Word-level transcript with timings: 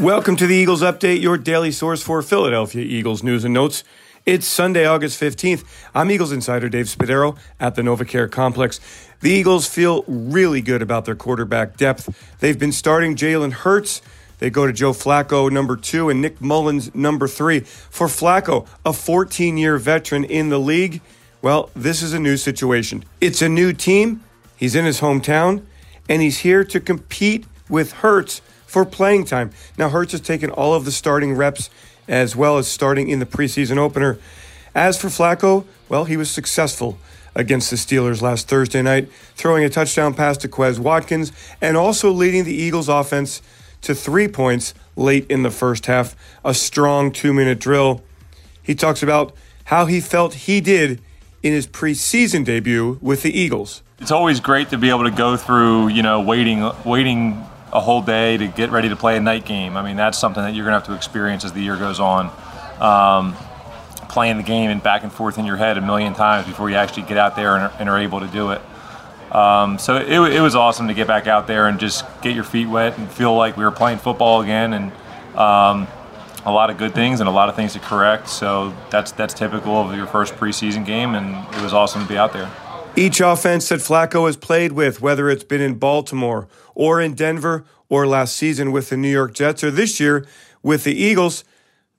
Welcome 0.00 0.36
to 0.36 0.46
the 0.46 0.54
Eagles 0.56 0.80
Update, 0.80 1.20
your 1.20 1.36
daily 1.36 1.70
source 1.70 2.02
for 2.02 2.22
Philadelphia 2.22 2.82
Eagles 2.82 3.22
news 3.22 3.44
and 3.44 3.52
notes. 3.52 3.84
It's 4.24 4.46
Sunday, 4.46 4.86
August 4.86 5.20
15th. 5.20 5.62
I'm 5.94 6.10
Eagles 6.10 6.32
insider 6.32 6.70
Dave 6.70 6.86
Spadaro 6.86 7.36
at 7.60 7.74
the 7.74 7.82
NovaCare 7.82 8.30
Complex. 8.30 8.80
The 9.20 9.30
Eagles 9.30 9.66
feel 9.66 10.04
really 10.08 10.62
good 10.62 10.80
about 10.80 11.04
their 11.04 11.14
quarterback 11.14 11.76
depth. 11.76 12.38
They've 12.38 12.58
been 12.58 12.72
starting 12.72 13.14
Jalen 13.14 13.52
Hurts. 13.52 14.00
They 14.38 14.48
go 14.48 14.66
to 14.66 14.72
Joe 14.72 14.92
Flacco, 14.92 15.52
number 15.52 15.76
two, 15.76 16.08
and 16.08 16.22
Nick 16.22 16.40
Mullens, 16.40 16.94
number 16.94 17.28
three. 17.28 17.60
For 17.60 18.06
Flacco, 18.06 18.66
a 18.86 18.94
14 18.94 19.58
year 19.58 19.76
veteran 19.76 20.24
in 20.24 20.48
the 20.48 20.58
league, 20.58 21.02
well, 21.42 21.68
this 21.76 22.00
is 22.00 22.14
a 22.14 22.18
new 22.18 22.38
situation. 22.38 23.04
It's 23.20 23.42
a 23.42 23.50
new 23.50 23.74
team. 23.74 24.24
He's 24.56 24.74
in 24.74 24.86
his 24.86 25.02
hometown, 25.02 25.62
and 26.08 26.22
he's 26.22 26.38
here 26.38 26.64
to 26.64 26.80
compete 26.80 27.44
with 27.68 27.92
Hurts 27.92 28.40
for 28.70 28.84
playing 28.84 29.24
time. 29.24 29.50
Now, 29.76 29.88
Hurts 29.88 30.12
has 30.12 30.20
taken 30.20 30.48
all 30.48 30.74
of 30.74 30.84
the 30.84 30.92
starting 30.92 31.34
reps 31.34 31.70
as 32.06 32.36
well 32.36 32.56
as 32.56 32.68
starting 32.68 33.08
in 33.08 33.18
the 33.18 33.26
preseason 33.26 33.78
opener. 33.78 34.16
As 34.76 34.96
for 34.96 35.08
Flacco, 35.08 35.64
well, 35.88 36.04
he 36.04 36.16
was 36.16 36.30
successful 36.30 36.96
against 37.34 37.70
the 37.70 37.76
Steelers 37.76 38.22
last 38.22 38.46
Thursday 38.46 38.80
night, 38.80 39.10
throwing 39.34 39.64
a 39.64 39.68
touchdown 39.68 40.14
pass 40.14 40.36
to 40.36 40.48
Quez 40.48 40.78
Watkins 40.78 41.32
and 41.60 41.76
also 41.76 42.12
leading 42.12 42.44
the 42.44 42.54
Eagles 42.54 42.88
offense 42.88 43.42
to 43.82 43.92
three 43.92 44.28
points 44.28 44.72
late 44.94 45.28
in 45.28 45.42
the 45.42 45.50
first 45.50 45.86
half, 45.86 46.14
a 46.44 46.54
strong 46.54 47.10
two 47.10 47.32
minute 47.32 47.58
drill. 47.58 48.04
He 48.62 48.76
talks 48.76 49.02
about 49.02 49.34
how 49.64 49.86
he 49.86 50.00
felt 50.00 50.34
he 50.34 50.60
did 50.60 51.02
in 51.42 51.52
his 51.52 51.66
preseason 51.66 52.44
debut 52.44 53.00
with 53.02 53.22
the 53.22 53.36
Eagles. 53.36 53.82
It's 53.98 54.12
always 54.12 54.38
great 54.38 54.70
to 54.70 54.78
be 54.78 54.90
able 54.90 55.04
to 55.04 55.10
go 55.10 55.36
through, 55.36 55.88
you 55.88 56.04
know, 56.04 56.20
waiting, 56.20 56.70
waiting 56.84 57.44
a 57.72 57.80
whole 57.80 58.02
day 58.02 58.36
to 58.36 58.46
get 58.46 58.70
ready 58.70 58.88
to 58.88 58.96
play 58.96 59.16
a 59.16 59.20
night 59.20 59.44
game. 59.44 59.76
I 59.76 59.82
mean, 59.82 59.96
that's 59.96 60.18
something 60.18 60.42
that 60.42 60.54
you're 60.54 60.64
going 60.64 60.72
to 60.72 60.78
have 60.78 60.88
to 60.88 60.94
experience 60.94 61.44
as 61.44 61.52
the 61.52 61.60
year 61.60 61.76
goes 61.76 62.00
on. 62.00 62.30
Um, 62.80 63.36
playing 64.08 64.36
the 64.36 64.42
game 64.42 64.70
and 64.70 64.82
back 64.82 65.04
and 65.04 65.12
forth 65.12 65.38
in 65.38 65.46
your 65.46 65.56
head 65.56 65.78
a 65.78 65.80
million 65.80 66.14
times 66.14 66.46
before 66.46 66.68
you 66.68 66.76
actually 66.76 67.04
get 67.04 67.16
out 67.16 67.36
there 67.36 67.54
and 67.54 67.64
are, 67.64 67.72
and 67.78 67.88
are 67.88 67.98
able 67.98 68.20
to 68.20 68.26
do 68.26 68.50
it. 68.50 68.60
Um, 69.32 69.78
so 69.78 69.96
it, 69.96 70.08
it, 70.10 70.40
was 70.40 70.56
awesome 70.56 70.88
to 70.88 70.94
get 70.94 71.06
back 71.06 71.28
out 71.28 71.46
there 71.46 71.68
and 71.68 71.78
just 71.78 72.04
get 72.20 72.34
your 72.34 72.42
feet 72.42 72.66
wet 72.66 72.98
and 72.98 73.08
feel 73.08 73.32
like 73.36 73.56
we 73.56 73.62
were 73.62 73.70
playing 73.70 73.98
football 73.98 74.40
again 74.40 74.72
and 74.72 74.90
um, 75.38 75.86
a 76.44 76.50
lot 76.50 76.68
of 76.68 76.78
good 76.78 76.94
things 76.94 77.20
and 77.20 77.28
a 77.28 77.32
lot 77.32 77.48
of 77.48 77.54
things 77.54 77.74
to 77.74 77.78
correct. 77.78 78.28
So 78.28 78.74
that's 78.90 79.12
that's 79.12 79.32
typical 79.32 79.76
of 79.76 79.94
your 79.96 80.06
first 80.06 80.34
preseason 80.34 80.84
game, 80.84 81.14
and 81.14 81.46
it 81.54 81.62
was 81.62 81.72
awesome 81.72 82.02
to 82.02 82.08
be 82.08 82.18
out 82.18 82.32
there. 82.32 82.50
Each 82.96 83.20
offense 83.20 83.68
that 83.68 83.80
Flacco 83.80 84.26
has 84.26 84.36
played 84.36 84.72
with, 84.72 85.00
whether 85.00 85.30
it's 85.30 85.44
been 85.44 85.60
in 85.60 85.74
Baltimore 85.74 86.48
or 86.74 87.00
in 87.00 87.14
Denver 87.14 87.64
or 87.88 88.06
last 88.06 88.36
season 88.36 88.72
with 88.72 88.90
the 88.90 88.96
New 88.96 89.10
York 89.10 89.32
Jets 89.32 89.62
or 89.62 89.70
this 89.70 90.00
year 90.00 90.26
with 90.62 90.84
the 90.84 90.94
Eagles, 90.94 91.44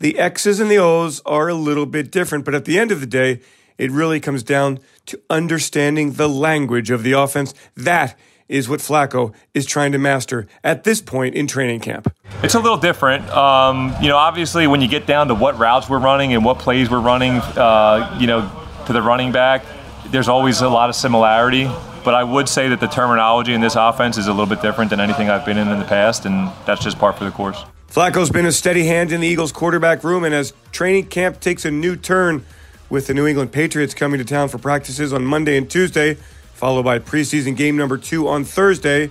the 0.00 0.18
X's 0.18 0.60
and 0.60 0.70
the 0.70 0.78
O's 0.78 1.20
are 1.26 1.48
a 1.48 1.54
little 1.54 1.86
bit 1.86 2.10
different. 2.10 2.44
But 2.44 2.54
at 2.54 2.64
the 2.64 2.78
end 2.78 2.90
of 2.90 3.00
the 3.00 3.06
day, 3.06 3.40
it 3.76 3.90
really 3.90 4.18
comes 4.18 4.42
down 4.42 4.80
to 5.06 5.20
understanding 5.30 6.12
the 6.12 6.28
language 6.28 6.90
of 6.90 7.02
the 7.02 7.12
offense. 7.12 7.54
That 7.76 8.18
is 8.48 8.68
what 8.68 8.80
Flacco 8.80 9.34
is 9.52 9.66
trying 9.66 9.92
to 9.92 9.98
master 9.98 10.46
at 10.64 10.84
this 10.84 11.02
point 11.02 11.34
in 11.34 11.46
training 11.46 11.80
camp. 11.80 12.12
It's 12.42 12.54
a 12.54 12.60
little 12.60 12.78
different. 12.78 13.28
Um, 13.28 13.94
you 14.00 14.08
know, 14.08 14.16
obviously, 14.16 14.66
when 14.66 14.80
you 14.80 14.88
get 14.88 15.06
down 15.06 15.28
to 15.28 15.34
what 15.34 15.58
routes 15.58 15.88
we're 15.88 15.98
running 15.98 16.32
and 16.32 16.44
what 16.44 16.58
plays 16.58 16.90
we're 16.90 17.00
running, 17.00 17.32
uh, 17.32 18.16
you 18.18 18.26
know, 18.26 18.50
to 18.86 18.92
the 18.92 19.02
running 19.02 19.32
back, 19.32 19.62
there's 20.10 20.28
always 20.28 20.60
a 20.60 20.68
lot 20.68 20.88
of 20.88 20.96
similarity, 20.96 21.70
but 22.04 22.14
I 22.14 22.24
would 22.24 22.48
say 22.48 22.68
that 22.68 22.80
the 22.80 22.86
terminology 22.86 23.52
in 23.52 23.60
this 23.60 23.76
offense 23.76 24.16
is 24.16 24.26
a 24.26 24.30
little 24.30 24.46
bit 24.46 24.62
different 24.62 24.90
than 24.90 25.00
anything 25.00 25.28
I've 25.28 25.44
been 25.44 25.58
in 25.58 25.68
in 25.68 25.78
the 25.78 25.84
past, 25.84 26.24
and 26.24 26.50
that's 26.64 26.82
just 26.82 26.98
part 26.98 27.18
for 27.18 27.24
the 27.24 27.30
course. 27.30 27.62
Flacco's 27.88 28.30
been 28.30 28.46
a 28.46 28.52
steady 28.52 28.86
hand 28.86 29.12
in 29.12 29.20
the 29.20 29.26
Eagles' 29.26 29.52
quarterback 29.52 30.04
room, 30.04 30.24
and 30.24 30.34
as 30.34 30.52
training 30.72 31.06
camp 31.06 31.40
takes 31.40 31.64
a 31.64 31.70
new 31.70 31.96
turn 31.96 32.44
with 32.88 33.06
the 33.06 33.14
New 33.14 33.26
England 33.26 33.52
Patriots 33.52 33.92
coming 33.92 34.18
to 34.18 34.24
town 34.24 34.48
for 34.48 34.58
practices 34.58 35.12
on 35.12 35.24
Monday 35.24 35.58
and 35.58 35.70
Tuesday, 35.70 36.14
followed 36.54 36.84
by 36.84 36.98
preseason 36.98 37.56
game 37.56 37.76
number 37.76 37.98
two 37.98 38.28
on 38.28 38.44
Thursday, 38.44 39.10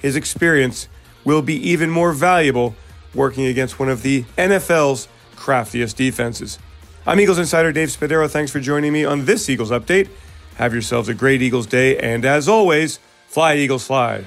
his 0.00 0.16
experience 0.16 0.88
will 1.24 1.42
be 1.42 1.54
even 1.54 1.90
more 1.90 2.12
valuable 2.12 2.74
working 3.14 3.44
against 3.44 3.78
one 3.78 3.88
of 3.88 4.02
the 4.02 4.24
NFL's 4.38 5.08
craftiest 5.36 5.96
defenses. 5.96 6.58
I'm 7.04 7.18
Eagles 7.18 7.38
insider 7.38 7.72
Dave 7.72 7.88
Spadaro. 7.88 8.30
Thanks 8.30 8.52
for 8.52 8.60
joining 8.60 8.92
me 8.92 9.04
on 9.04 9.24
this 9.24 9.48
Eagles 9.50 9.70
update. 9.72 10.08
Have 10.54 10.72
yourselves 10.72 11.08
a 11.08 11.14
great 11.14 11.42
Eagles 11.42 11.66
day, 11.66 11.98
and 11.98 12.24
as 12.24 12.48
always, 12.48 13.00
fly, 13.26 13.56
Eagles, 13.56 13.84
fly. 13.84 14.24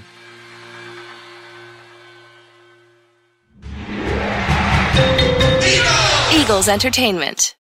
Eagles 6.33 6.67
Entertainment. 6.67 7.53